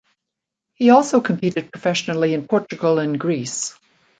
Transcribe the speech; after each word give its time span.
He 0.73 0.89
also 0.89 1.21
competed 1.21 1.71
professionally 1.71 2.33
in 2.33 2.47
Portugal 2.47 2.97
and 2.97 3.19
Greece. 3.19 3.77